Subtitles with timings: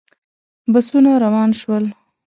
[0.71, 1.83] بسونه روان شول.